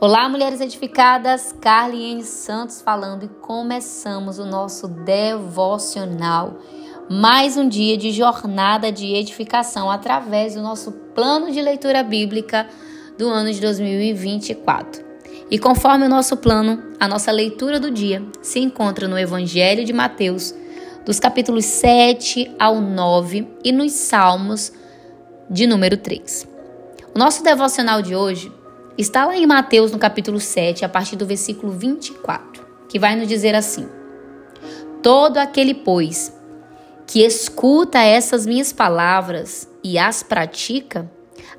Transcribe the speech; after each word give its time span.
Olá, 0.00 0.28
mulheres 0.28 0.60
edificadas, 0.60 1.54
Carliene 1.60 2.24
Santos 2.24 2.82
falando 2.82 3.24
e 3.24 3.28
começamos 3.28 4.40
o 4.40 4.44
nosso 4.44 4.88
devocional. 4.88 6.58
Mais 7.08 7.56
um 7.56 7.68
dia 7.68 7.96
de 7.96 8.10
jornada 8.10 8.90
de 8.90 9.14
edificação 9.14 9.88
através 9.88 10.56
do 10.56 10.62
nosso 10.62 10.90
plano 11.14 11.50
de 11.52 11.62
leitura 11.62 12.02
bíblica 12.02 12.68
do 13.16 13.28
ano 13.28 13.52
de 13.52 13.60
2024. 13.60 15.02
E 15.48 15.58
conforme 15.60 16.06
o 16.06 16.10
nosso 16.10 16.36
plano, 16.38 16.82
a 16.98 17.06
nossa 17.06 17.30
leitura 17.30 17.78
do 17.78 17.90
dia 17.90 18.20
se 18.42 18.58
encontra 18.58 19.06
no 19.06 19.16
Evangelho 19.16 19.84
de 19.84 19.92
Mateus, 19.92 20.52
dos 21.06 21.20
capítulos 21.20 21.64
7 21.66 22.52
ao 22.58 22.80
9 22.80 23.46
e 23.62 23.70
nos 23.70 23.92
Salmos 23.92 24.72
de 25.48 25.68
número 25.68 25.96
3. 25.96 26.48
O 27.14 27.18
nosso 27.18 27.44
devocional 27.44 28.02
de 28.02 28.16
hoje 28.16 28.52
Está 28.96 29.24
lá 29.24 29.36
em 29.36 29.44
Mateus, 29.44 29.90
no 29.90 29.98
capítulo 29.98 30.38
7, 30.38 30.84
a 30.84 30.88
partir 30.88 31.16
do 31.16 31.26
versículo 31.26 31.72
24, 31.72 32.64
que 32.88 32.96
vai 32.96 33.16
nos 33.16 33.26
dizer 33.26 33.52
assim: 33.52 33.88
Todo 35.02 35.38
aquele, 35.38 35.74
pois, 35.74 36.32
que 37.04 37.24
escuta 37.24 37.98
essas 37.98 38.46
minhas 38.46 38.72
palavras 38.72 39.68
e 39.82 39.98
as 39.98 40.22
pratica, 40.22 41.10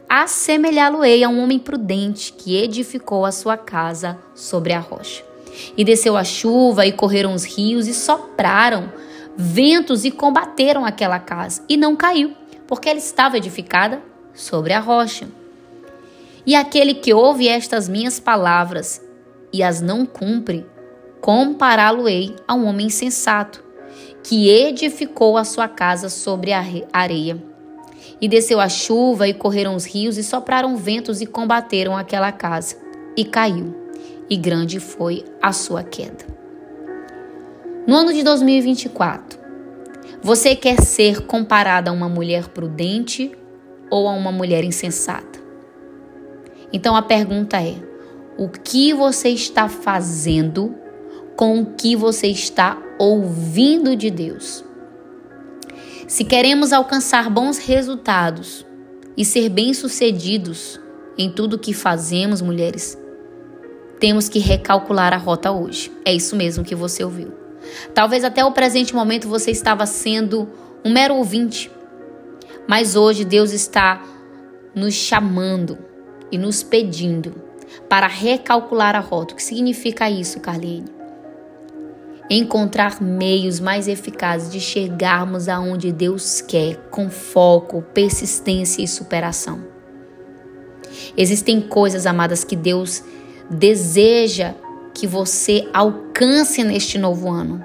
assemelhá-lo-ei 0.08 1.26
a 1.26 1.30
um 1.30 1.44
homem 1.44 1.60
prudente 1.60 2.32
que 2.32 2.56
edificou 2.56 3.26
a 3.26 3.34
sua 3.34 3.58
casa 3.58 4.18
sobre 4.34 4.72
a 4.72 4.80
rocha. 4.80 5.22
E 5.76 5.84
desceu 5.84 6.16
a 6.16 6.24
chuva, 6.24 6.86
e 6.86 6.94
correram 6.94 7.34
os 7.34 7.44
rios, 7.44 7.86
e 7.86 7.94
sopraram 7.94 8.94
ventos, 9.36 10.06
e 10.06 10.12
combateram 10.12 10.86
aquela 10.86 11.20
casa, 11.20 11.62
e 11.68 11.76
não 11.76 11.98
caiu, 11.98 12.34
porque 12.66 12.88
ela 12.88 12.98
estava 12.98 13.36
edificada 13.36 14.02
sobre 14.34 14.72
a 14.72 14.80
rocha. 14.80 15.28
E 16.46 16.54
aquele 16.54 16.94
que 16.94 17.14
ouve 17.14 17.48
estas 17.48 17.90
minhas 17.90 18.20
palavras 18.20 19.02
e 19.52 19.64
as 19.64 19.82
não 19.82 20.06
cumpre, 20.06 20.66
compará-lo-ei 21.20 22.36
a 22.48 22.54
um 22.54 22.66
homem 22.66 22.88
insensato, 22.88 23.64
que 24.24 24.50
edificou 24.50 25.38
a 25.38 25.44
sua 25.44 25.68
casa 25.68 26.10
sobre 26.10 26.54
a 26.54 26.64
areia. 26.94 27.42
E 28.22 28.28
desceu 28.28 28.60
a 28.60 28.70
chuva, 28.70 29.28
e 29.28 29.34
correram 29.34 29.76
os 29.76 29.86
rios, 29.86 30.18
e 30.18 30.24
sopraram 30.24 30.78
ventos, 30.78 31.22
e 31.22 31.26
combateram 31.26 31.98
aquela 31.98 32.32
casa. 32.32 32.78
E 33.18 33.26
caiu, 33.26 33.74
e 34.30 34.38
grande 34.38 34.80
foi 34.80 35.24
a 35.42 35.52
sua 35.52 35.84
queda. 35.84 36.26
No 37.88 37.96
ano 37.96 38.14
de 38.14 38.24
2024, 38.24 39.40
você 40.22 40.56
quer 40.56 40.82
ser 40.82 41.22
comparada 41.26 41.90
a 41.90 41.94
uma 41.94 42.10
mulher 42.10 42.50
prudente 42.50 43.32
ou 43.90 44.08
a 44.08 44.12
uma 44.12 44.32
mulher 44.32 44.64
insensata? 44.64 45.45
Então 46.72 46.96
a 46.96 47.02
pergunta 47.02 47.62
é: 47.62 47.76
o 48.38 48.50
que 48.50 48.94
você 48.94 49.30
está 49.30 49.70
fazendo 49.70 50.76
com 51.36 51.62
o 51.62 51.66
que 51.74 51.96
você 51.96 52.28
está 52.28 52.82
ouvindo 53.00 53.96
de 53.96 54.10
Deus? 54.10 54.64
Se 56.08 56.24
queremos 56.24 56.72
alcançar 56.72 57.30
bons 57.30 57.58
resultados 57.58 58.66
e 59.18 59.26
ser 59.26 59.50
bem-sucedidos 59.50 60.80
em 61.18 61.32
tudo 61.32 61.58
que 61.58 61.74
fazemos, 61.74 62.42
mulheres, 62.42 62.98
temos 64.00 64.30
que 64.30 64.40
recalcular 64.40 65.14
a 65.14 65.18
rota 65.18 65.52
hoje. 65.52 65.92
É 66.04 66.14
isso 66.14 66.36
mesmo 66.36 66.64
que 66.64 66.76
você 66.76 67.04
ouviu. 67.04 67.34
Talvez 67.94 68.24
até 68.24 68.44
o 68.44 68.52
presente 68.52 68.94
momento 68.94 69.28
você 69.28 69.50
estava 69.50 69.86
sendo 69.86 70.48
um 70.84 70.92
mero 70.92 71.16
ouvinte, 71.16 71.72
mas 72.68 72.96
hoje 72.96 73.26
Deus 73.26 73.52
está 73.52 74.04
nos 74.76 74.94
chamando 74.94 75.78
e 76.32 76.38
nos 76.38 76.64
pedindo 76.64 77.36
para 77.90 78.08
recalcular 78.08 78.96
a 78.96 79.00
rota. 79.00 79.34
O 79.34 79.38
que 79.38 79.44
significa 79.44 80.10
isso, 80.10 80.40
Carlene? 80.40 80.94
Encontrar 82.30 83.02
meios 83.02 83.60
mais 83.60 83.88
eficazes 83.88 84.52
de 84.52 84.60
chegarmos 84.60 85.48
aonde 85.48 85.92
Deus 85.92 86.42
quer, 86.42 86.78
com 86.90 87.10
foco, 87.10 87.84
persistência 87.94 88.82
e 88.82 88.88
superação. 88.88 89.64
Existem 91.16 91.62
coisas, 91.62 92.06
amadas, 92.06 92.44
que 92.44 92.56
Deus 92.56 93.04
deseja 93.50 94.56
que 94.94 95.06
você 95.06 95.68
alcance 95.74 96.64
neste 96.64 96.98
novo 96.98 97.30
ano, 97.30 97.64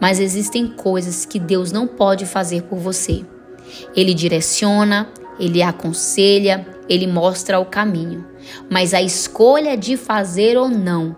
mas 0.00 0.20
existem 0.20 0.68
coisas 0.68 1.26
que 1.26 1.38
Deus 1.38 1.70
não 1.70 1.86
pode 1.86 2.24
fazer 2.24 2.62
por 2.62 2.78
você. 2.78 3.24
Ele 3.94 4.14
direciona, 4.14 5.10
ele 5.38 5.62
aconselha, 5.62 6.66
ele 6.88 7.06
mostra 7.06 7.58
o 7.58 7.66
caminho, 7.66 8.26
mas 8.70 8.94
a 8.94 9.02
escolha 9.02 9.76
de 9.76 9.96
fazer 9.96 10.56
ou 10.56 10.68
não 10.68 11.14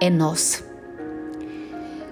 é 0.00 0.10
nossa. 0.10 0.64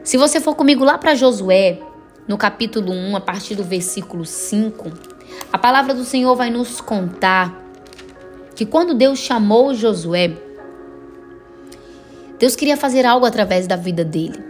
Se 0.05 0.17
você 0.17 0.41
for 0.41 0.55
comigo 0.55 0.85
lá 0.85 0.99
para 0.99 1.15
Josué, 1.15 1.79
no 2.27 2.37
capítulo 2.37 2.93
1, 2.93 3.17
a 3.17 3.21
partir 3.21 3.55
do 3.55 3.65
versículo 3.65 4.25
5, 4.25 4.91
a 5.53 5.59
palavra 5.59 5.95
do 5.95 6.05
Senhor 6.05 6.35
vai 6.35 6.51
nos 6.51 6.81
contar 6.81 7.61
que 8.55 8.67
quando 8.67 8.95
Deus 8.95 9.19
chamou 9.19 9.75
Josué, 9.75 10.33
Deus 12.39 12.57
queria 12.57 12.77
fazer 12.77 13.07
algo 13.07 13.25
através 13.25 13.67
da 13.67 13.77
vida 13.77 14.05
dele. 14.05 14.43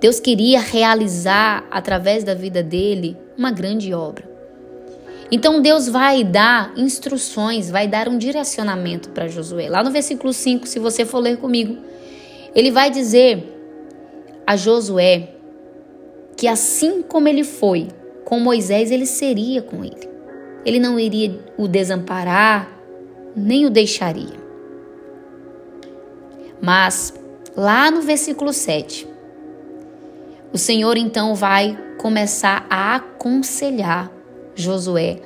Deus 0.00 0.18
queria 0.18 0.60
realizar 0.60 1.64
através 1.70 2.24
da 2.24 2.34
vida 2.34 2.62
dele 2.62 3.16
uma 3.36 3.52
grande 3.52 3.92
obra. 3.94 4.31
Então 5.34 5.62
Deus 5.62 5.88
vai 5.88 6.22
dar 6.22 6.74
instruções, 6.76 7.70
vai 7.70 7.88
dar 7.88 8.06
um 8.06 8.18
direcionamento 8.18 9.08
para 9.08 9.28
Josué. 9.28 9.70
Lá 9.70 9.82
no 9.82 9.90
versículo 9.90 10.30
5, 10.30 10.66
se 10.66 10.78
você 10.78 11.06
for 11.06 11.20
ler 11.20 11.38
comigo, 11.38 11.78
ele 12.54 12.70
vai 12.70 12.90
dizer 12.90 13.42
a 14.46 14.56
Josué 14.56 15.30
que 16.36 16.46
assim 16.46 17.00
como 17.00 17.28
ele 17.28 17.44
foi 17.44 17.88
com 18.26 18.38
Moisés, 18.38 18.90
ele 18.90 19.06
seria 19.06 19.62
com 19.62 19.82
ele. 19.82 20.06
Ele 20.66 20.78
não 20.78 21.00
iria 21.00 21.40
o 21.56 21.66
desamparar, 21.66 22.70
nem 23.34 23.64
o 23.64 23.70
deixaria. 23.70 24.42
Mas 26.60 27.14
lá 27.56 27.90
no 27.90 28.02
versículo 28.02 28.52
7, 28.52 29.08
o 30.52 30.58
Senhor 30.58 30.98
então 30.98 31.34
vai 31.34 31.78
começar 31.96 32.66
a 32.68 32.96
aconselhar 32.96 34.21
Josué 34.54 35.20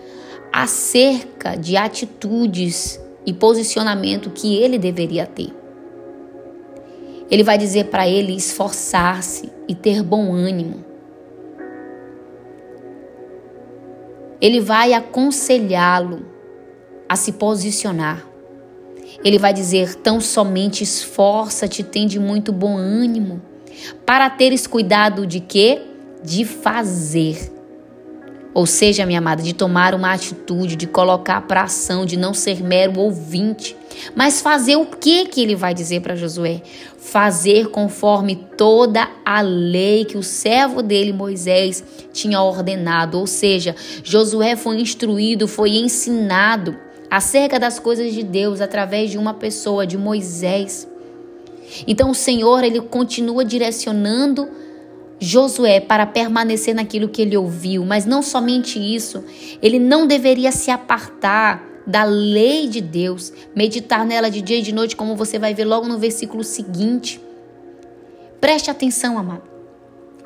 acerca 0.52 1.54
de 1.54 1.76
atitudes 1.76 2.98
e 3.26 3.32
posicionamento 3.32 4.30
que 4.30 4.56
ele 4.56 4.78
deveria 4.78 5.26
ter. 5.26 5.52
Ele 7.30 7.42
vai 7.42 7.58
dizer 7.58 7.86
para 7.86 8.08
ele 8.08 8.34
esforçar-se 8.34 9.52
e 9.68 9.74
ter 9.74 10.02
bom 10.02 10.32
ânimo. 10.32 10.84
Ele 14.40 14.60
vai 14.60 14.92
aconselhá-lo 14.92 16.24
a 17.08 17.16
se 17.16 17.32
posicionar. 17.32 18.26
Ele 19.24 19.38
vai 19.38 19.52
dizer: 19.52 19.96
tão 19.96 20.20
somente 20.20 20.84
esforça-te, 20.84 21.82
tem 21.82 22.06
de 22.06 22.18
muito 22.18 22.52
bom 22.52 22.76
ânimo, 22.76 23.42
para 24.04 24.30
teres 24.30 24.66
cuidado 24.66 25.26
de 25.26 25.40
quê? 25.40 25.82
De 26.22 26.44
fazer 26.44 27.55
ou 28.56 28.64
seja, 28.64 29.04
minha 29.04 29.18
amada, 29.18 29.42
de 29.42 29.52
tomar 29.52 29.94
uma 29.94 30.14
atitude, 30.14 30.76
de 30.76 30.86
colocar 30.86 31.42
para 31.42 31.64
ação, 31.64 32.06
de 32.06 32.16
não 32.16 32.32
ser 32.32 32.62
mero 32.62 32.98
ouvinte, 32.98 33.76
mas 34.14 34.40
fazer 34.40 34.76
o 34.76 34.86
que 34.86 35.26
que 35.26 35.42
ele 35.42 35.54
vai 35.54 35.74
dizer 35.74 36.00
para 36.00 36.16
Josué? 36.16 36.62
Fazer 36.96 37.68
conforme 37.68 38.34
toda 38.56 39.10
a 39.26 39.42
lei 39.42 40.06
que 40.06 40.16
o 40.16 40.22
servo 40.22 40.80
dele, 40.80 41.12
Moisés, 41.12 41.84
tinha 42.14 42.40
ordenado. 42.40 43.18
Ou 43.18 43.26
seja, 43.26 43.76
Josué 44.02 44.56
foi 44.56 44.80
instruído, 44.80 45.46
foi 45.46 45.76
ensinado 45.76 46.74
acerca 47.10 47.60
das 47.60 47.78
coisas 47.78 48.14
de 48.14 48.22
Deus 48.22 48.62
através 48.62 49.10
de 49.10 49.18
uma 49.18 49.34
pessoa, 49.34 49.86
de 49.86 49.98
Moisés. 49.98 50.88
Então 51.86 52.10
o 52.10 52.14
Senhor, 52.14 52.64
ele 52.64 52.80
continua 52.80 53.44
direcionando 53.44 54.48
Josué 55.18 55.80
para 55.80 56.06
permanecer 56.06 56.74
naquilo 56.74 57.08
que 57.08 57.22
ele 57.22 57.36
ouviu, 57.36 57.84
mas 57.84 58.04
não 58.04 58.22
somente 58.22 58.78
isso, 58.78 59.24
ele 59.62 59.78
não 59.78 60.06
deveria 60.06 60.52
se 60.52 60.70
apartar 60.70 61.64
da 61.86 62.04
lei 62.04 62.68
de 62.68 62.80
Deus, 62.80 63.32
meditar 63.54 64.04
nela 64.04 64.30
de 64.30 64.42
dia 64.42 64.58
e 64.58 64.62
de 64.62 64.72
noite, 64.72 64.96
como 64.96 65.14
você 65.14 65.38
vai 65.38 65.54
ver 65.54 65.64
logo 65.64 65.86
no 65.86 65.98
versículo 65.98 66.42
seguinte. 66.42 67.20
Preste 68.40 68.70
atenção, 68.70 69.18
amado, 69.18 69.44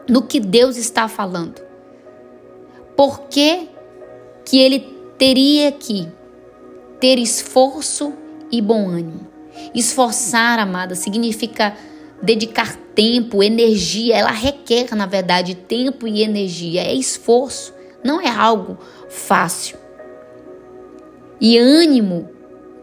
no 0.08 0.22
que 0.22 0.40
Deus 0.40 0.76
está 0.76 1.06
falando. 1.06 1.60
Por 2.96 3.20
que, 3.28 3.68
que 4.44 4.58
ele 4.58 4.80
teria 5.16 5.70
que 5.70 6.08
ter 6.98 7.18
esforço 7.18 8.12
e 8.50 8.60
bom 8.60 8.88
ânimo? 8.88 9.28
Esforçar, 9.74 10.58
amada, 10.58 10.94
significa 10.94 11.76
dedicar 12.22 12.76
tempo, 12.94 13.42
energia, 13.42 14.16
ela 14.16 14.30
requer, 14.30 14.94
na 14.94 15.06
verdade, 15.06 15.54
tempo 15.54 16.06
e 16.06 16.22
energia, 16.22 16.82
é 16.82 16.94
esforço, 16.94 17.72
não 18.04 18.20
é 18.20 18.28
algo 18.28 18.78
fácil. 19.08 19.78
E 21.40 21.56
ânimo 21.56 22.28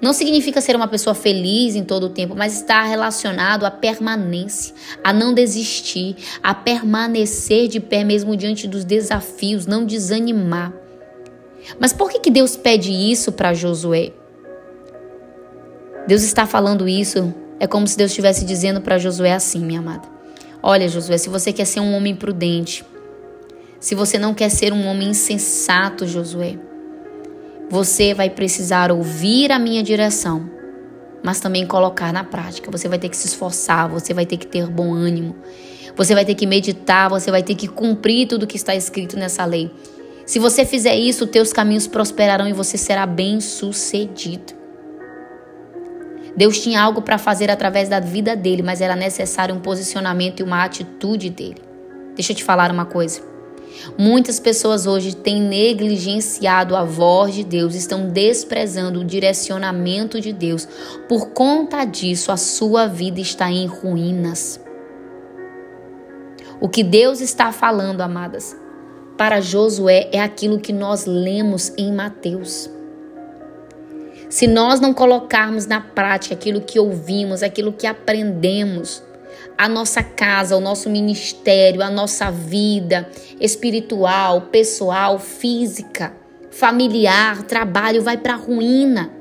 não 0.02 0.14
significa 0.14 0.62
ser 0.62 0.76
uma 0.76 0.88
pessoa 0.88 1.14
feliz 1.14 1.76
em 1.76 1.84
todo 1.84 2.06
o 2.06 2.10
tempo, 2.10 2.36
mas 2.36 2.54
está 2.54 2.84
relacionado 2.84 3.66
à 3.66 3.72
permanência, 3.72 4.74
a 5.04 5.12
não 5.12 5.34
desistir, 5.34 6.16
a 6.42 6.54
permanecer 6.54 7.68
de 7.68 7.80
pé 7.80 8.04
mesmo 8.04 8.36
diante 8.36 8.68
dos 8.68 8.84
desafios, 8.84 9.66
não 9.66 9.86
desanimar. 9.86 10.74
Mas 11.80 11.94
por 11.94 12.10
que, 12.10 12.20
que 12.20 12.32
Deus 12.32 12.56
pede 12.56 12.92
isso 12.92 13.32
para 13.32 13.54
Josué? 13.54 14.12
Deus 16.08 16.24
está 16.24 16.46
falando 16.46 16.88
isso, 16.88 17.34
é 17.60 17.68
como 17.68 17.88
se 17.88 17.98
Deus 17.98 18.12
estivesse 18.12 18.46
dizendo 18.46 18.82
para 18.82 18.98
Josué 18.98 19.34
assim, 19.34 19.60
minha 19.60 19.80
amada. 19.80 20.08
Olha, 20.62 20.88
Josué, 20.88 21.18
se 21.18 21.30
você 21.30 21.54
quer 21.54 21.66
ser 21.66 21.80
um 21.80 21.94
homem 21.94 22.16
prudente, 22.16 22.84
se 23.80 23.96
você 23.96 24.18
não 24.18 24.34
quer 24.34 24.50
ser 24.50 24.74
um 24.74 24.86
homem 24.88 25.10
insensato, 25.10 26.08
Josué, 26.08 26.58
você 27.70 28.14
vai 28.14 28.30
precisar 28.30 28.92
ouvir 28.92 29.52
a 29.52 29.60
minha 29.60 29.84
direção, 29.84 30.50
mas 31.24 31.40
também 31.40 31.66
colocar 31.66 32.12
na 32.12 32.24
prática. 32.24 32.72
Você 32.72 32.88
vai 32.88 32.98
ter 32.98 33.10
que 33.10 33.18
se 33.18 33.28
esforçar, 33.28 33.90
você 33.90 34.14
vai 34.14 34.26
ter 34.26 34.38
que 34.38 34.48
ter 34.48 34.68
bom 34.68 34.94
ânimo, 34.94 35.36
você 35.96 36.14
vai 36.14 36.26
ter 36.26 36.36
que 36.36 36.48
meditar, 36.48 37.10
você 37.10 37.30
vai 37.30 37.44
ter 37.44 37.56
que 37.56 37.68
cumprir 37.68 38.28
tudo 38.28 38.48
que 38.48 38.56
está 38.56 38.76
escrito 38.76 39.18
nessa 39.18 39.46
lei. 39.46 39.72
Se 40.26 40.40
você 40.40 40.66
fizer 40.66 40.96
isso, 40.96 41.28
teus 41.28 41.54
caminhos 41.54 41.88
prosperarão 41.88 42.48
e 42.48 42.54
você 42.54 42.78
será 42.78 43.06
bem-sucedido. 43.06 44.57
Deus 46.38 46.60
tinha 46.60 46.80
algo 46.80 47.02
para 47.02 47.18
fazer 47.18 47.50
através 47.50 47.90
da 47.90 48.00
vida 48.00 48.36
dele, 48.36 48.62
mas 48.62 48.80
era 48.80 48.96
necessário 48.96 49.56
um 49.56 49.60
posicionamento 49.60 50.40
e 50.40 50.44
uma 50.44 50.64
atitude 50.64 51.32
dele. 51.32 51.62
Deixa 52.14 52.32
eu 52.32 52.36
te 52.36 52.44
falar 52.44 52.72
uma 52.72 52.86
coisa. 52.86 53.22
Muitas 53.98 54.40
pessoas 54.40 54.86
hoje 54.86 55.16
têm 55.16 55.42
negligenciado 55.42 56.76
a 56.76 56.84
voz 56.84 57.34
de 57.34 57.44
Deus, 57.44 57.74
estão 57.74 58.10
desprezando 58.10 59.00
o 59.00 59.04
direcionamento 59.04 60.22
de 60.22 60.32
Deus. 60.32 60.68
Por 61.10 61.30
conta 61.30 61.84
disso, 61.86 62.32
a 62.32 62.38
sua 62.38 62.86
vida 62.86 63.20
está 63.20 63.52
em 63.52 63.66
ruínas. 63.66 64.60
O 66.62 66.70
que 66.70 66.84
Deus 66.84 67.20
está 67.20 67.52
falando, 67.52 68.02
amadas, 68.02 68.56
para 69.18 69.42
Josué 69.42 70.08
é 70.12 70.20
aquilo 70.20 70.60
que 70.60 70.72
nós 70.72 71.06
lemos 71.08 71.74
em 71.78 71.92
Mateus. 71.92 72.77
Se 74.30 74.46
nós 74.46 74.80
não 74.80 74.94
colocarmos 74.94 75.66
na 75.66 75.80
prática 75.80 76.36
aquilo 76.36 76.62
que 76.62 76.80
ouvimos, 76.80 77.42
aquilo 77.42 77.72
que 77.72 77.88
aprendemos, 77.88 79.02
a 79.58 79.70
nossa 79.70 80.04
casa, 80.04 80.56
o 80.56 80.60
nosso 80.60 80.90
ministério, 80.90 81.82
a 81.82 81.90
nossa 81.90 82.30
vida 82.30 83.10
espiritual, 83.40 84.42
pessoal, 84.42 85.18
física, 85.18 86.14
familiar, 86.52 87.44
trabalho 87.44 88.04
vai 88.04 88.18
para 88.18 88.34
a 88.34 88.38
ruína. 88.38 89.12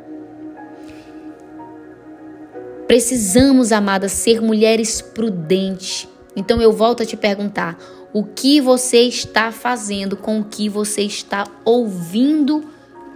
Precisamos, 2.86 3.72
amadas, 3.72 4.12
ser 4.12 4.40
mulheres 4.40 5.00
prudentes. 5.00 6.08
Então 6.34 6.60
eu 6.60 6.72
volto 6.72 7.02
a 7.02 7.06
te 7.06 7.16
perguntar: 7.16 7.78
o 8.12 8.24
que 8.24 8.60
você 8.60 9.02
está 9.02 9.50
fazendo 9.50 10.16
com 10.16 10.40
o 10.40 10.44
que 10.44 10.68
você 10.68 11.02
está 11.02 11.44
ouvindo 11.64 12.64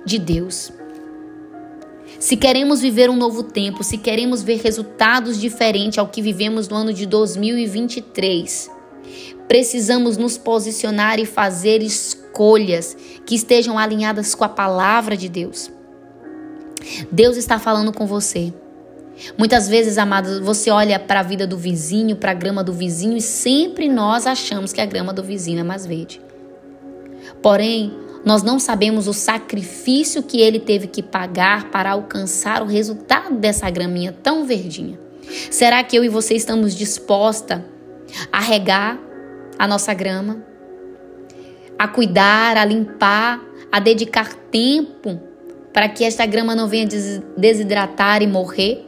de 0.04 0.18
Deus? 0.18 0.72
Se 2.20 2.36
queremos 2.36 2.82
viver 2.82 3.08
um 3.08 3.16
novo 3.16 3.42
tempo, 3.42 3.82
se 3.82 3.96
queremos 3.96 4.42
ver 4.42 4.60
resultados 4.60 5.40
diferentes 5.40 5.98
ao 5.98 6.06
que 6.06 6.20
vivemos 6.20 6.68
no 6.68 6.76
ano 6.76 6.92
de 6.92 7.06
2023, 7.06 8.70
precisamos 9.48 10.18
nos 10.18 10.36
posicionar 10.36 11.18
e 11.18 11.24
fazer 11.24 11.82
escolhas 11.82 12.94
que 13.24 13.34
estejam 13.34 13.78
alinhadas 13.78 14.34
com 14.34 14.44
a 14.44 14.50
palavra 14.50 15.16
de 15.16 15.30
Deus. 15.30 15.72
Deus 17.10 17.38
está 17.38 17.58
falando 17.58 17.90
com 17.90 18.06
você. 18.06 18.52
Muitas 19.38 19.66
vezes, 19.66 19.96
amados, 19.96 20.40
você 20.40 20.70
olha 20.70 20.98
para 21.00 21.20
a 21.20 21.22
vida 21.22 21.46
do 21.46 21.56
vizinho, 21.56 22.16
para 22.16 22.32
a 22.32 22.34
grama 22.34 22.62
do 22.62 22.74
vizinho 22.74 23.16
e 23.16 23.22
sempre 23.22 23.88
nós 23.88 24.26
achamos 24.26 24.74
que 24.74 24.80
a 24.82 24.86
grama 24.86 25.14
do 25.14 25.22
vizinho 25.22 25.60
é 25.60 25.64
mais 25.64 25.86
verde. 25.86 26.20
Porém, 27.40 28.09
nós 28.24 28.42
não 28.42 28.58
sabemos 28.58 29.08
o 29.08 29.12
sacrifício 29.12 30.22
que 30.22 30.40
ele 30.40 30.60
teve 30.60 30.86
que 30.86 31.02
pagar 31.02 31.70
para 31.70 31.92
alcançar 31.92 32.62
o 32.62 32.66
resultado 32.66 33.36
dessa 33.36 33.68
graminha 33.70 34.14
tão 34.22 34.44
verdinha. 34.44 34.98
Será 35.50 35.82
que 35.82 35.96
eu 35.96 36.04
e 36.04 36.08
você 36.08 36.34
estamos 36.34 36.74
disposta 36.74 37.64
a 38.30 38.40
regar 38.40 38.98
a 39.58 39.66
nossa 39.66 39.94
grama, 39.94 40.44
a 41.78 41.88
cuidar, 41.88 42.56
a 42.56 42.64
limpar, 42.64 43.40
a 43.70 43.80
dedicar 43.80 44.34
tempo 44.50 45.20
para 45.72 45.88
que 45.88 46.04
esta 46.04 46.26
grama 46.26 46.54
não 46.54 46.66
venha 46.66 46.86
desidratar 47.36 48.22
e 48.22 48.26
morrer? 48.26 48.86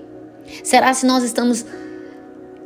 Será 0.63 0.93
se 0.93 1.07
nós 1.07 1.23
estamos 1.23 1.65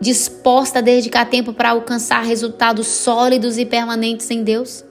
disposta 0.01 0.81
a 0.81 0.83
dedicar 0.83 1.27
tempo 1.27 1.53
para 1.53 1.71
alcançar 1.71 2.23
resultados 2.23 2.87
sólidos 2.87 3.57
e 3.57 3.65
permanentes 3.65 4.31
em 4.31 4.43
Deus? 4.43 4.85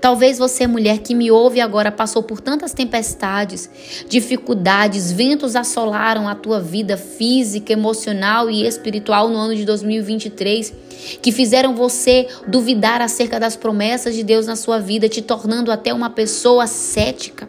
Talvez 0.00 0.38
você, 0.38 0.66
mulher 0.66 0.98
que 0.98 1.14
me 1.14 1.30
ouve 1.30 1.60
agora, 1.60 1.92
passou 1.92 2.22
por 2.22 2.40
tantas 2.40 2.72
tempestades, 2.72 3.68
dificuldades, 4.08 5.12
ventos 5.12 5.56
assolaram 5.56 6.28
a 6.28 6.34
tua 6.34 6.60
vida 6.60 6.96
física, 6.96 7.72
emocional 7.72 8.50
e 8.50 8.66
espiritual 8.66 9.28
no 9.28 9.36
ano 9.36 9.54
de 9.54 9.64
2023, 9.64 10.72
que 11.20 11.32
fizeram 11.32 11.74
você 11.74 12.28
duvidar 12.46 13.02
acerca 13.02 13.38
das 13.38 13.56
promessas 13.56 14.14
de 14.14 14.22
Deus 14.22 14.46
na 14.46 14.56
sua 14.56 14.78
vida, 14.78 15.08
te 15.08 15.20
tornando 15.20 15.70
até 15.70 15.92
uma 15.92 16.10
pessoa 16.10 16.66
cética. 16.66 17.48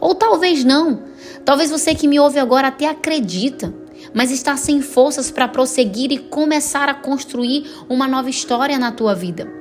Ou 0.00 0.14
talvez 0.14 0.64
não. 0.64 1.02
Talvez 1.44 1.70
você 1.70 1.94
que 1.94 2.06
me 2.06 2.20
ouve 2.20 2.38
agora 2.38 2.68
até 2.68 2.86
acredita, 2.86 3.72
mas 4.12 4.30
está 4.30 4.56
sem 4.56 4.82
forças 4.82 5.30
para 5.30 5.48
prosseguir 5.48 6.12
e 6.12 6.18
começar 6.18 6.88
a 6.88 6.94
construir 6.94 7.64
uma 7.88 8.06
nova 8.06 8.28
história 8.28 8.78
na 8.78 8.92
tua 8.92 9.14
vida. 9.14 9.57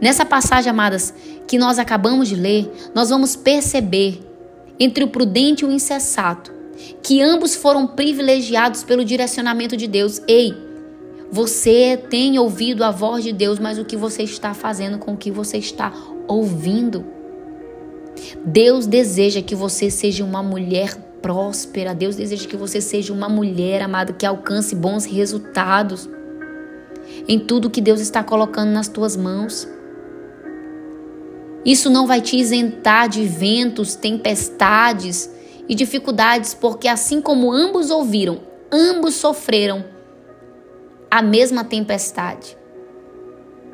Nessa 0.00 0.24
passagem, 0.24 0.70
amadas, 0.70 1.14
que 1.46 1.58
nós 1.58 1.78
acabamos 1.78 2.28
de 2.28 2.36
ler, 2.36 2.70
nós 2.94 3.10
vamos 3.10 3.36
perceber 3.36 4.20
entre 4.78 5.04
o 5.04 5.08
prudente 5.08 5.64
e 5.64 5.68
o 5.68 5.72
insensato 5.72 6.60
que 7.02 7.20
ambos 7.20 7.54
foram 7.54 7.86
privilegiados 7.86 8.82
pelo 8.82 9.04
direcionamento 9.04 9.76
de 9.76 9.86
Deus. 9.86 10.20
Ei, 10.26 10.54
você 11.30 11.96
tem 12.08 12.38
ouvido 12.38 12.82
a 12.82 12.90
voz 12.90 13.22
de 13.22 13.32
Deus, 13.32 13.58
mas 13.58 13.78
o 13.78 13.84
que 13.84 13.96
você 13.96 14.22
está 14.22 14.54
fazendo 14.54 14.98
com 14.98 15.12
o 15.12 15.16
que 15.16 15.30
você 15.30 15.58
está 15.58 15.92
ouvindo? 16.26 17.04
Deus 18.44 18.86
deseja 18.86 19.42
que 19.42 19.54
você 19.54 19.90
seja 19.90 20.24
uma 20.24 20.42
mulher 20.42 20.96
próspera. 21.22 21.94
Deus 21.94 22.16
deseja 22.16 22.48
que 22.48 22.56
você 22.56 22.80
seja 22.80 23.12
uma 23.12 23.28
mulher 23.28 23.82
amada 23.82 24.12
que 24.12 24.26
alcance 24.26 24.74
bons 24.74 25.04
resultados 25.04 26.08
em 27.28 27.38
tudo 27.38 27.70
que 27.70 27.80
Deus 27.80 28.00
está 28.00 28.22
colocando 28.22 28.70
nas 28.70 28.88
tuas 28.88 29.16
mãos. 29.16 29.68
Isso 31.64 31.90
não 31.90 32.06
vai 32.06 32.20
te 32.20 32.36
isentar 32.36 33.08
de 33.08 33.24
ventos, 33.26 33.94
tempestades 33.94 35.30
e 35.68 35.74
dificuldades, 35.74 36.54
porque 36.54 36.88
assim 36.88 37.20
como 37.20 37.52
ambos 37.52 37.90
ouviram, 37.90 38.40
ambos 38.72 39.14
sofreram 39.14 39.84
a 41.10 41.20
mesma 41.22 41.64
tempestade. 41.64 42.56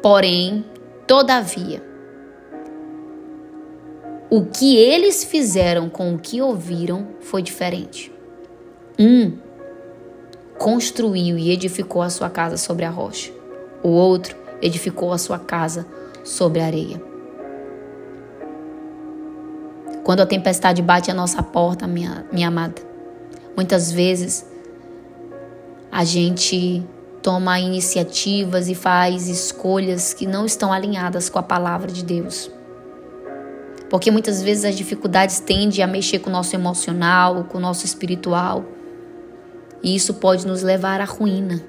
Porém, 0.02 0.64
todavia, 1.06 1.82
o 4.28 4.44
que 4.44 4.76
eles 4.76 5.22
fizeram 5.22 5.88
com 5.88 6.14
o 6.14 6.18
que 6.18 6.40
ouviram 6.40 7.08
foi 7.20 7.42
diferente. 7.42 8.12
Um 8.98 9.38
construiu 10.58 11.36
e 11.38 11.50
edificou 11.50 12.02
a 12.02 12.10
sua 12.10 12.30
casa 12.30 12.56
sobre 12.56 12.84
a 12.84 12.90
rocha, 12.90 13.30
o 13.82 13.90
outro 13.90 14.36
edificou 14.62 15.12
a 15.12 15.18
sua 15.18 15.38
casa 15.38 15.86
sobre 16.24 16.60
a 16.60 16.66
areia. 16.66 17.15
Quando 20.06 20.20
a 20.20 20.26
tempestade 20.26 20.80
bate 20.80 21.10
à 21.10 21.14
nossa 21.14 21.42
porta, 21.42 21.84
minha, 21.84 22.24
minha 22.30 22.46
amada, 22.46 22.80
muitas 23.56 23.90
vezes 23.90 24.46
a 25.90 26.04
gente 26.04 26.80
toma 27.20 27.58
iniciativas 27.58 28.68
e 28.68 28.74
faz 28.76 29.26
escolhas 29.26 30.14
que 30.14 30.24
não 30.24 30.46
estão 30.46 30.72
alinhadas 30.72 31.28
com 31.28 31.40
a 31.40 31.42
palavra 31.42 31.90
de 31.90 32.04
Deus. 32.04 32.48
Porque 33.90 34.12
muitas 34.12 34.40
vezes 34.40 34.64
as 34.64 34.76
dificuldades 34.76 35.40
tendem 35.40 35.82
a 35.82 35.88
mexer 35.88 36.20
com 36.20 36.30
o 36.30 36.32
nosso 36.32 36.54
emocional, 36.54 37.42
com 37.42 37.58
o 37.58 37.60
nosso 37.60 37.84
espiritual. 37.84 38.64
E 39.82 39.92
isso 39.96 40.14
pode 40.14 40.46
nos 40.46 40.62
levar 40.62 41.00
à 41.00 41.04
ruína. 41.04 41.60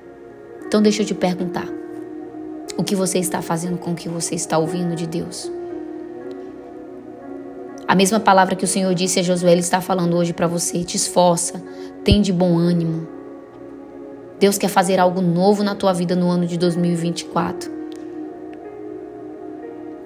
Então 0.63 0.79
deixa 0.79 1.01
eu 1.01 1.07
te 1.07 1.15
perguntar: 1.15 1.67
o 2.77 2.83
que 2.83 2.95
você 2.95 3.17
está 3.17 3.41
fazendo 3.41 3.79
com 3.79 3.93
o 3.93 3.95
que 3.95 4.07
você 4.07 4.35
está 4.35 4.59
ouvindo 4.59 4.95
de 4.95 5.07
Deus? 5.07 5.56
A 7.87 7.95
mesma 7.95 8.19
palavra 8.19 8.55
que 8.55 8.65
o 8.65 8.67
Senhor 8.67 8.93
disse 8.93 9.19
a 9.19 9.23
Josué, 9.23 9.53
Ele 9.53 9.61
está 9.61 9.79
falando 9.79 10.17
hoje 10.17 10.33
para 10.33 10.45
você. 10.45 10.83
Te 10.83 10.97
esforça, 10.97 11.63
tem 12.03 12.21
de 12.21 12.33
bom 12.33 12.57
ânimo. 12.57 13.07
Deus 14.39 14.57
quer 14.57 14.67
fazer 14.67 14.99
algo 14.99 15.21
novo 15.21 15.63
na 15.63 15.73
tua 15.73 15.93
vida 15.93 16.15
no 16.15 16.29
ano 16.29 16.45
de 16.45 16.57
2024. 16.57 17.71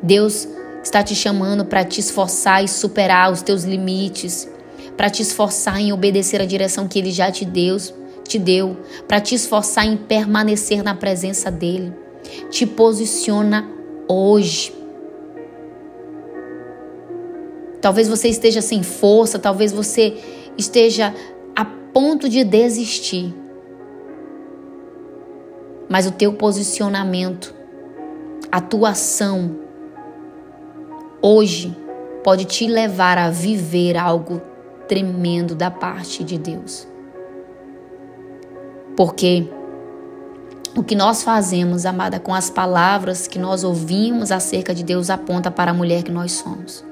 Deus 0.02 0.48
está 0.84 1.04
te 1.04 1.16
chamando 1.16 1.66
para 1.66 1.84
te 1.84 2.00
esforçar 2.00 2.64
e 2.64 2.68
superar 2.68 3.32
os 3.32 3.42
teus 3.42 3.64
limites, 3.64 4.48
para 4.96 5.10
te 5.10 5.22
esforçar 5.22 5.80
em 5.80 5.92
obedecer 5.92 6.42
a 6.42 6.46
direção 6.46 6.88
que 6.88 7.00
ele 7.00 7.12
já 7.12 7.32
te 7.32 7.46
deu, 7.46 7.78
te 8.28 8.40
deu, 8.40 8.78
para 9.08 9.20
te 9.20 9.36
esforçar 9.36 9.86
em 9.86 9.98
permanecer 9.98 10.84
na 10.84 10.96
presença 10.96 11.52
dele. 11.52 11.94
Te 12.50 12.66
posiciona 12.66 13.68
hoje. 14.08 14.81
Talvez 17.82 18.08
você 18.08 18.30
esteja 18.30 18.62
sem 18.62 18.84
força, 18.84 19.40
talvez 19.40 19.72
você 19.72 20.16
esteja 20.58 21.14
a 21.56 21.66
ponto 21.66 22.30
de 22.30 22.44
desistir. 22.44 23.34
Mas 25.90 26.06
o 26.06 26.12
teu 26.12 26.32
posicionamento, 26.34 27.54
a 28.52 28.62
tua 28.62 28.90
ação 28.90 29.58
hoje 31.22 31.76
pode 32.24 32.46
te 32.46 32.68
levar 32.68 33.18
a 33.18 33.30
viver 33.30 33.98
algo 33.98 34.42
tremendo 34.88 35.56
da 35.56 35.72
parte 35.72 36.24
de 36.24 36.38
Deus. 36.38 36.88
Porque 38.96 39.48
o 40.76 40.84
que 40.84 40.96
nós 40.96 41.24
fazemos, 41.24 41.86
amada, 41.86 42.20
com 42.20 42.34
as 42.34 42.50
palavras 42.50 43.28
que 43.28 43.40
nós 43.40 43.64
ouvimos 43.64 44.32
acerca 44.32 44.74
de 44.74 44.84
Deus 44.84 45.10
aponta 45.10 45.50
para 45.50 45.72
a 45.72 45.74
mulher 45.74 46.04
que 46.04 46.12
nós 46.12 46.34
somos. 46.34 46.91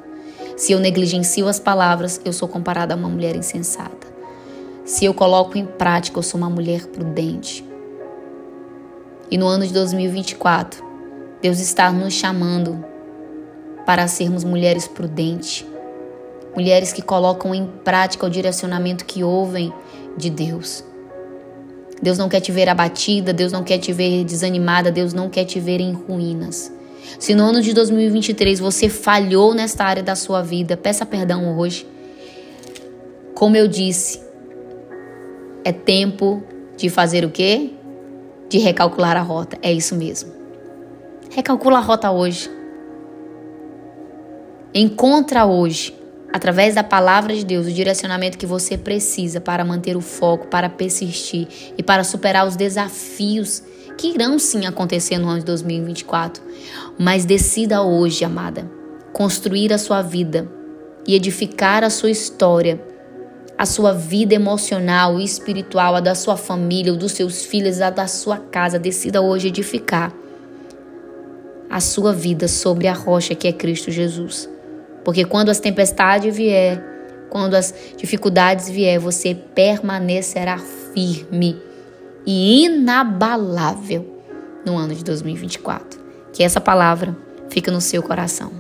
Se 0.60 0.74
eu 0.74 0.80
negligencio 0.82 1.48
as 1.48 1.58
palavras, 1.58 2.20
eu 2.26 2.34
sou 2.34 2.46
comparada 2.46 2.94
a 2.94 2.98
uma 2.98 3.08
mulher 3.08 3.34
insensata. 3.34 4.06
Se 4.84 5.06
eu 5.06 5.14
coloco 5.14 5.58
em 5.58 5.66
prática, 5.66 6.20
eu 6.20 6.22
sou 6.22 6.38
uma 6.38 6.50
mulher 6.50 6.86
prudente. 6.88 7.64
E 9.32 9.38
no 9.38 9.48
ano 9.48 9.66
de 9.66 9.72
2024, 9.72 10.84
Deus 11.42 11.62
está 11.62 11.90
nos 11.94 12.14
chamando 12.14 12.84
para 13.86 14.06
sermos 14.10 14.44
mulheres 14.44 14.86
prudentes, 14.86 15.66
mulheres 16.54 16.92
que 16.92 17.02
colocam 17.02 17.56
em 17.56 17.66
prática 17.66 18.26
o 18.26 18.30
direcionamento 18.30 19.06
que 19.06 19.24
ouvem 19.24 19.74
de 20.18 20.30
Deus. 20.30 20.84
Deus 22.02 22.18
não 22.18 22.28
quer 22.28 22.42
te 22.42 22.52
ver 22.52 22.68
abatida, 22.68 23.32
Deus 23.32 23.54
não 23.54 23.64
quer 23.64 23.78
te 23.78 23.94
ver 23.94 24.26
desanimada, 24.26 24.92
Deus 24.92 25.14
não 25.14 25.30
quer 25.30 25.46
te 25.46 25.58
ver 25.58 25.80
em 25.80 25.94
ruínas. 25.94 26.70
Se 27.18 27.34
no 27.34 27.44
ano 27.44 27.62
de 27.62 27.74
2023 27.74 28.60
você 28.60 28.90
falhou 28.90 29.54
nesta 29.54 29.84
área 29.84 30.04
da 30.04 30.16
sua 30.16 30.42
vida, 30.42 30.78
peça 30.78 31.06
perdão 31.06 31.58
hoje. 31.58 31.88
Como 33.34 33.56
eu 33.56 33.68
disse, 33.68 34.22
é 35.64 35.72
tempo 35.72 36.44
de 36.78 36.90
fazer 36.90 37.26
o 37.26 37.30
quê? 37.30 37.72
De 38.50 38.58
recalcular 38.58 39.16
a 39.18 39.22
rota. 39.22 39.58
É 39.62 39.72
isso 39.72 39.96
mesmo. 39.96 40.32
Recalcula 41.30 41.78
a 41.78 41.82
rota 41.82 42.12
hoje. 42.12 42.50
Encontra 44.74 45.46
hoje, 45.46 45.96
através 46.32 46.76
da 46.76 46.84
palavra 46.84 47.34
de 47.34 47.44
Deus, 47.44 47.68
o 47.68 47.72
direcionamento 47.72 48.38
que 48.38 48.46
você 48.46 48.78
precisa 48.78 49.42
para 49.42 49.66
manter 49.66 49.98
o 49.98 50.02
foco, 50.02 50.48
para 50.48 50.70
persistir 50.70 51.48
e 51.78 51.84
para 51.84 52.04
superar 52.04 52.48
os 52.48 52.56
desafios 52.56 53.64
que 53.98 54.08
irão 54.14 54.40
sim 54.40 54.66
acontecer 54.66 55.18
no 55.18 55.28
ano 55.28 55.40
de 55.40 55.46
2024. 55.46 56.42
Mas 56.98 57.26
decida 57.26 57.82
hoje, 57.82 58.24
amada, 58.24 58.70
construir 59.12 59.74
a 59.74 59.78
sua 59.78 60.02
vida 60.02 60.48
e 61.06 61.16
edificar 61.16 61.84
a 61.84 61.90
sua 61.90 62.10
história, 62.10 62.82
a 63.58 63.66
sua 63.66 63.92
vida 63.92 64.34
emocional 64.34 65.20
e 65.20 65.24
espiritual, 65.24 65.96
a 65.96 66.00
da 66.00 66.16
sua 66.16 66.38
família, 66.38 66.94
dos 66.94 67.12
seus 67.12 67.44
filhos, 67.44 67.82
a 67.82 67.90
da 67.90 68.08
sua 68.08 68.38
casa. 68.38 68.80
Decida 68.80 69.22
hoje 69.22 69.50
edificar 69.50 70.14
a 71.70 71.80
sua 71.80 72.14
vida 72.14 72.48
sobre 72.48 72.88
a 72.88 72.94
rocha 72.94 73.36
que 73.36 73.48
é 73.48 73.52
Cristo 73.52 73.92
Jesus. 73.92 74.50
Porque 75.10 75.26
quando 75.26 75.50
as 75.50 75.60
tempestades 75.60 76.38
vier, 76.38 76.80
quando 77.32 77.56
as 77.56 77.74
dificuldades 77.98 78.70
vier, 78.70 79.00
você 79.00 79.34
permanecerá 79.34 80.60
firme 80.94 81.60
e 82.28 82.66
inabalável 82.66 84.22
no 84.64 84.78
ano 84.78 84.94
de 84.94 85.04
2024. 85.04 86.00
Que 86.32 86.44
essa 86.44 86.62
palavra 86.62 87.18
fique 87.50 87.72
no 87.72 87.82
seu 87.82 88.04
coração. 88.04 88.52